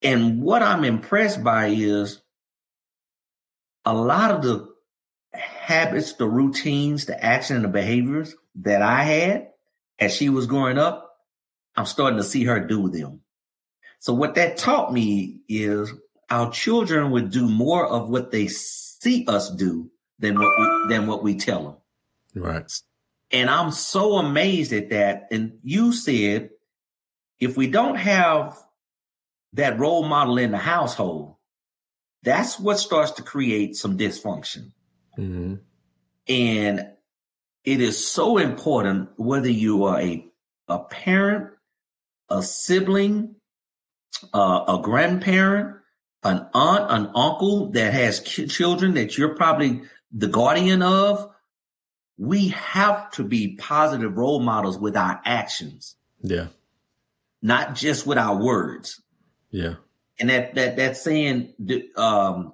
[0.00, 2.22] And what I'm impressed by is
[3.84, 4.72] a lot of the
[5.34, 9.48] habits, the routines, the action, and the behaviors that I had
[9.98, 11.16] as she was growing up,
[11.76, 13.20] I'm starting to see her do them.
[13.98, 15.92] So what that taught me is
[16.28, 21.06] our children would do more of what they see us do than what we than
[21.06, 21.64] what we tell
[22.34, 22.42] them.
[22.42, 22.72] Right.
[23.30, 25.28] And I'm so amazed at that.
[25.30, 26.50] And you said
[27.38, 28.56] if we don't have
[29.54, 31.36] that role model in the household,
[32.22, 34.72] that's what starts to create some dysfunction.
[35.18, 35.54] Mm-hmm.
[36.28, 36.88] And
[37.64, 40.26] it is so important whether you are a,
[40.68, 41.50] a parent,
[42.28, 43.36] a sibling,
[44.34, 45.76] uh, a grandparent,
[46.24, 49.82] an aunt, an uncle that has children that you're probably
[50.12, 51.28] the guardian of.
[52.18, 55.96] We have to be positive role models with our actions.
[56.20, 56.48] Yeah.
[57.40, 59.00] Not just with our words.
[59.50, 59.74] Yeah.
[60.20, 61.54] And that, that, that saying,
[61.96, 62.52] um,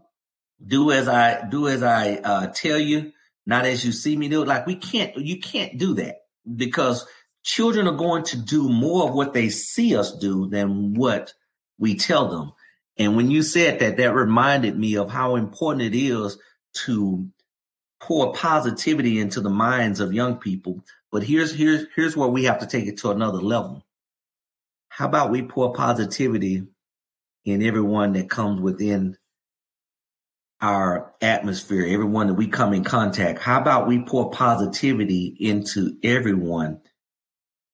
[0.64, 3.12] do as I, do as I, uh, tell you,
[3.48, 4.48] not as you see me do it.
[4.48, 6.18] Like we can't, you can't do that
[6.54, 7.06] because
[7.42, 11.32] children are going to do more of what they see us do than what
[11.78, 12.52] we tell them.
[12.98, 16.38] And when you said that, that reminded me of how important it is
[16.84, 17.26] to
[18.00, 20.84] pour positivity into the minds of young people.
[21.10, 23.86] But here's here's here's where we have to take it to another level.
[24.90, 26.64] How about we pour positivity
[27.46, 29.16] in everyone that comes within
[30.60, 33.38] our atmosphere, everyone that we come in contact?
[33.40, 36.80] How about we pour positivity into everyone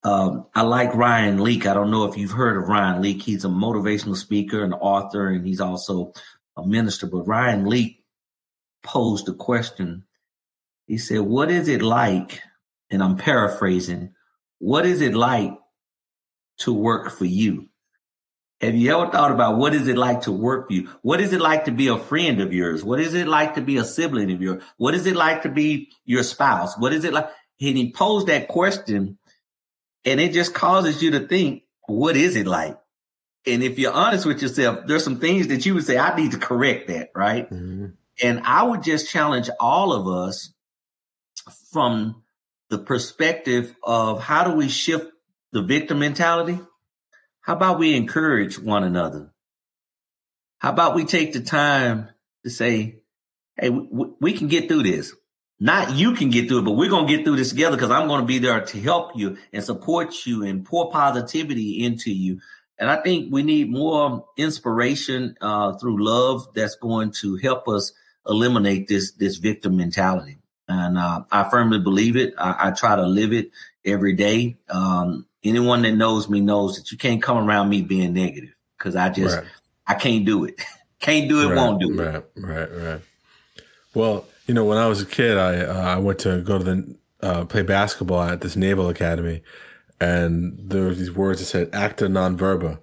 [0.04, 1.66] um, I like Ryan Leak.
[1.66, 3.22] I don't know if you've heard of Ryan Leak.
[3.22, 6.12] He's a motivational speaker and author, and he's also
[6.56, 7.06] a minister.
[7.06, 8.04] But Ryan Leak
[8.82, 10.04] posed a question.
[10.86, 12.42] He said, What is it like?
[12.90, 14.12] And I'm paraphrasing,
[14.58, 15.52] what is it like
[16.58, 17.68] to work for you?
[18.60, 20.88] Have you ever thought about what is it like to work for you?
[21.02, 22.84] What is it like to be a friend of yours?
[22.84, 24.62] What is it like to be a sibling of yours?
[24.76, 26.78] What is it like to be your spouse?
[26.78, 27.28] What is it like?
[27.60, 29.18] And he posed that question
[30.04, 32.78] and it just causes you to think, what is it like?
[33.46, 36.32] And if you're honest with yourself, there's some things that you would say, I need
[36.32, 37.50] to correct that, right?
[37.50, 37.86] Mm-hmm.
[38.22, 40.52] And I would just challenge all of us
[41.72, 42.22] from
[42.70, 45.10] the perspective of how do we shift
[45.52, 46.58] the victim mentality?
[47.44, 49.32] How about we encourage one another?
[50.58, 52.08] How about we take the time
[52.42, 53.00] to say,
[53.56, 55.14] hey, we, can get through this
[55.60, 57.90] not you can get through it, but we're going to get through this together because
[57.90, 62.12] I'm going to be there to help you and support you and pour positivity into
[62.12, 62.40] you.
[62.78, 67.92] And I think we need more inspiration uh, through love that's going to help us
[68.26, 70.38] eliminate this this victim mentality.
[70.66, 72.34] And uh, I firmly believe it.
[72.36, 73.50] I, I, try to live it
[73.84, 74.56] every day.
[74.68, 78.96] Um, anyone that knows me knows that you can't come around me being negative because
[78.96, 79.46] I just right.
[79.86, 80.60] I can't do it.
[81.00, 81.48] can't do it.
[81.48, 82.04] Right, won't do it.
[82.04, 82.24] Right.
[82.36, 82.70] Right.
[82.70, 83.00] Right.
[83.94, 86.64] Well, you know, when I was a kid, I uh, I went to go to
[86.64, 89.42] the uh, play basketball at this naval academy,
[90.00, 92.80] and there were these words that said "acta non verba,"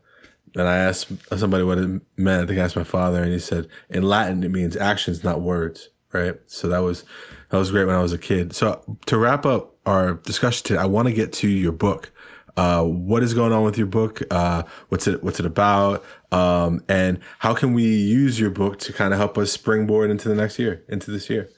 [0.56, 2.44] and I asked somebody what it meant.
[2.44, 5.42] I think I asked my father, and he said in Latin it means actions, not
[5.42, 5.90] words.
[6.14, 6.36] Right.
[6.46, 7.04] So that was
[7.50, 8.54] that was great when I was a kid.
[8.56, 12.12] So to wrap up our discussion today, I want to get to your book.
[12.58, 14.22] Uh, what is going on with your book?
[14.30, 16.04] Uh, what's it What's it about?
[16.32, 20.30] Um, and how can we use your book to kind of help us springboard into
[20.30, 21.50] the next year, into this year?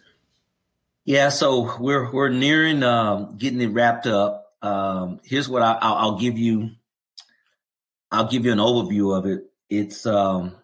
[1.06, 4.54] Yeah, so we're we're nearing um, getting it wrapped up.
[4.62, 6.72] Um, here's what I, will I'll give you.
[8.12, 9.41] I'll give you an overview of it.
[9.70, 10.56] It's um,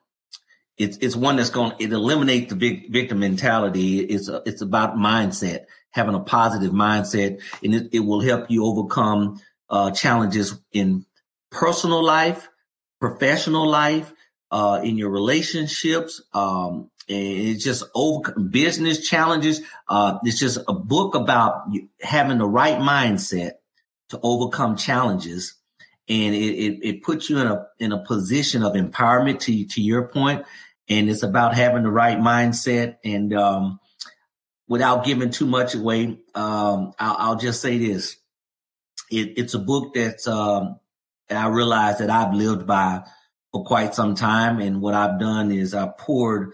[0.78, 4.00] it's it's one that's going to eliminate the vic- victim mentality.
[4.00, 8.66] It's a, it's about mindset, having a positive mindset, and it, it will help you
[8.66, 11.06] overcome uh, challenges in
[11.52, 12.50] personal life,
[13.00, 14.14] professional life,
[14.52, 19.62] uh, in your relationships, um, it's just over business challenges.
[19.88, 21.64] Uh, it's just a book about
[22.02, 23.54] having the right mindset
[24.10, 25.56] to overcome challenges.
[26.08, 29.82] And it, it, it puts you in a, in a position of empowerment to, to
[29.82, 30.46] your point.
[30.88, 32.98] And it's about having the right mindset.
[33.04, 33.80] And, um,
[34.68, 38.18] without giving too much away, um, I'll, I'll, just say this.
[39.12, 40.80] It, it's a book that's, um,
[41.30, 43.03] I realize that I've lived by
[43.51, 44.60] for quite some time.
[44.60, 46.53] And what I've done is I've poured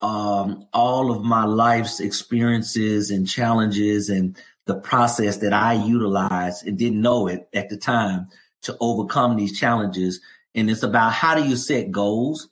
[0.00, 4.36] um, all of my life's experiences and challenges and
[4.66, 8.28] the process that I utilized and didn't know it at the time
[8.62, 10.20] to overcome these challenges.
[10.54, 12.48] And it's about how do you set goals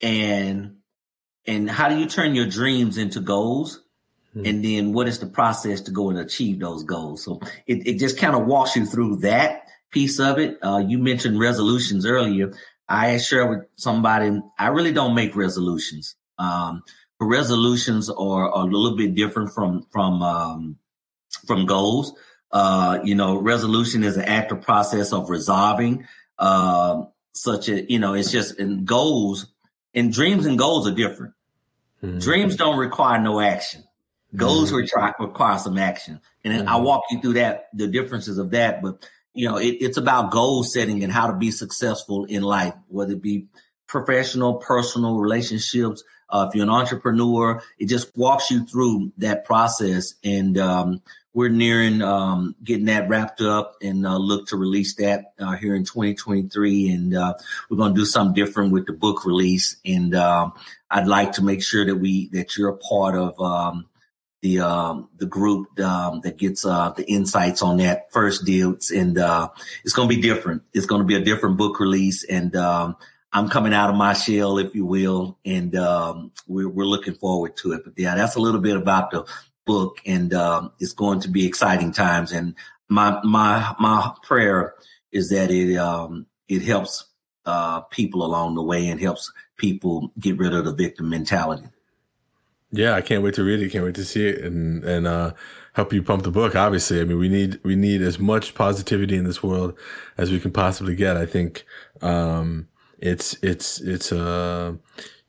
[0.00, 0.76] and
[1.46, 3.80] and how do you turn your dreams into goals?
[4.34, 4.46] Mm-hmm.
[4.46, 7.24] And then what is the process to go and achieve those goals?
[7.24, 10.58] So it, it just kind of walks you through that piece of it.
[10.62, 12.52] Uh, you mentioned resolutions earlier.
[12.88, 16.14] I share with somebody, I really don't make resolutions.
[16.38, 16.82] Um,
[17.20, 20.78] resolutions are, are, a little bit different from, from, um,
[21.46, 22.14] from goals.
[22.52, 26.06] Uh, you know, resolution is an active process of resolving,
[26.38, 27.02] uh,
[27.32, 29.46] such a, you know, it's just in goals
[29.94, 31.34] And dreams and goals are different.
[32.02, 32.18] Mm-hmm.
[32.18, 33.84] Dreams don't require no action.
[34.34, 34.76] Goals mm-hmm.
[34.76, 36.20] require, require some action.
[36.44, 36.68] And mm-hmm.
[36.68, 38.82] I'll walk you through that, the differences of that.
[38.82, 42.74] But, you know, it, it's about goal setting and how to be successful in life,
[42.88, 43.46] whether it be
[43.86, 46.04] professional, personal relationships.
[46.28, 50.14] Uh, if you're an entrepreneur, it just walks you through that process.
[50.22, 51.02] And, um,
[51.32, 55.74] we're nearing um, getting that wrapped up and uh, look to release that uh, here
[55.74, 56.90] in 2023.
[56.90, 57.34] And uh,
[57.68, 59.76] we're going to do something different with the book release.
[59.84, 60.54] And um,
[60.90, 63.86] I'd like to make sure that we that you're a part of um,
[64.42, 68.76] the um, the group um, that gets uh, the insights on that first deal.
[68.94, 69.48] And uh,
[69.84, 70.62] it's going to be different.
[70.72, 72.24] It's going to be a different book release.
[72.24, 72.96] And um,
[73.32, 77.56] I'm coming out of my shell, if you will, and um we're, we're looking forward
[77.58, 77.82] to it.
[77.84, 79.24] But yeah, that's a little bit about the
[79.66, 82.32] book, and um, it's going to be exciting times.
[82.32, 82.54] And
[82.88, 84.74] my my my prayer
[85.12, 87.06] is that it um, it helps
[87.46, 91.68] uh, people along the way and helps people get rid of the victim mentality.
[92.72, 93.70] Yeah, I can't wait to read it.
[93.70, 95.32] Can't wait to see it and and uh,
[95.72, 96.54] help you pump the book.
[96.54, 99.76] Obviously, I mean we need we need as much positivity in this world
[100.16, 101.16] as we can possibly get.
[101.16, 101.64] I think
[102.00, 102.68] um,
[102.98, 104.74] it's it's it's uh,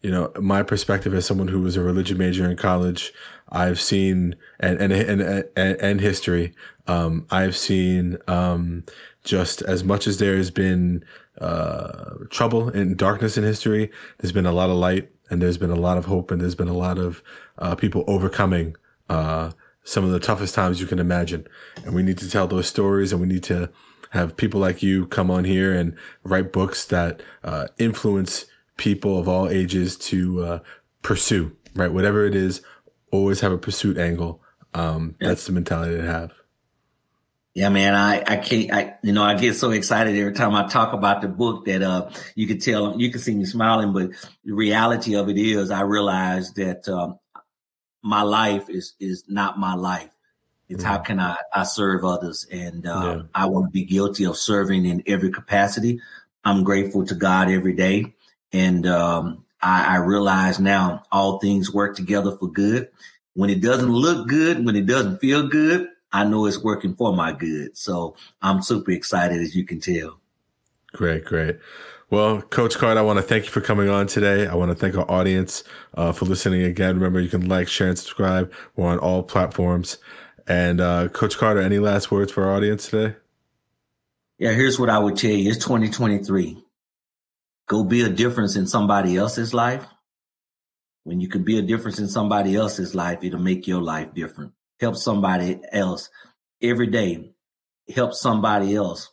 [0.02, 3.12] you know my perspective as someone who was a religion major in college.
[3.50, 5.22] I've seen and and and
[5.56, 6.54] and, and history.
[6.88, 8.84] Um, I've seen um,
[9.24, 11.04] just as much as there has been
[11.40, 13.92] uh, trouble and darkness in history.
[14.18, 16.56] There's been a lot of light, and there's been a lot of hope, and there's
[16.56, 17.24] been a lot of
[17.58, 18.76] uh, people overcoming
[19.10, 19.52] uh,
[19.84, 21.48] some of the toughest times you can imagine.
[21.84, 23.72] And we need to tell those stories, and we need to
[24.12, 28.46] have people like you come on here and write books that uh, influence
[28.78, 30.60] people of all ages to uh,
[31.02, 32.62] pursue right whatever it is
[33.12, 34.42] always have a pursuit angle.
[34.74, 35.30] Um, yeah.
[35.30, 36.41] That's the mentality to have.
[37.54, 40.68] Yeah, man, I, I can't, I, you know, I get so excited every time I
[40.68, 44.12] talk about the book that, uh, you can tell, you can see me smiling, but
[44.46, 47.20] the reality of it is I realize that, um,
[48.02, 50.10] my life is, is not my life.
[50.70, 52.48] It's how can I, I serve others?
[52.50, 53.22] And, uh, yeah.
[53.36, 56.00] I want to be guilty of serving in every capacity.
[56.46, 58.16] I'm grateful to God every day.
[58.54, 62.90] And, um, I, I realize now all things work together for good.
[63.34, 67.16] When it doesn't look good, when it doesn't feel good, I know it's working for
[67.16, 67.78] my good.
[67.78, 70.20] So I'm super excited, as you can tell.
[70.94, 71.58] Great, great.
[72.10, 74.46] Well, Coach Carter, I want to thank you for coming on today.
[74.46, 76.96] I want to thank our audience uh, for listening again.
[76.96, 78.52] Remember, you can like, share, and subscribe.
[78.76, 79.98] We're on all platforms.
[80.48, 83.16] And uh, Coach Carter, any last words for our audience today?
[84.38, 85.50] Yeah, here's what I would tell you.
[85.50, 86.58] It's 2023
[87.72, 89.86] go be a difference in somebody else's life,
[91.04, 94.52] when you can be a difference in somebody else's life, it'll make your life different.
[94.82, 96.10] Help somebody else
[96.62, 97.32] every day.
[97.96, 99.12] Help somebody else.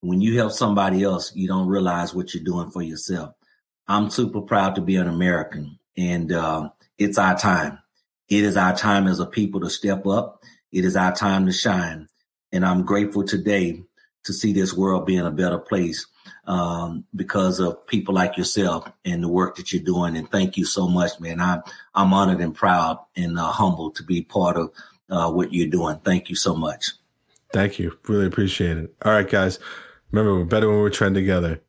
[0.00, 3.34] When you help somebody else, you don't realize what you're doing for yourself.
[3.88, 7.80] I'm super proud to be an American and uh, it's our time.
[8.28, 10.40] It is our time as a people to step up.
[10.70, 12.08] It is our time to shine.
[12.52, 13.82] And I'm grateful today
[14.24, 16.06] to see this world being a better place
[16.46, 20.16] um, because of people like yourself and the work that you're doing.
[20.16, 21.40] And thank you so much, man.
[21.40, 21.62] I'm
[21.94, 24.70] I'm honored and proud and uh, humbled to be part of
[25.10, 25.98] uh, what you're doing.
[26.04, 26.92] Thank you so much.
[27.52, 27.98] Thank you.
[28.06, 28.94] Really appreciate it.
[29.04, 29.58] All right, guys.
[30.10, 31.60] Remember, we're better when we're trending together.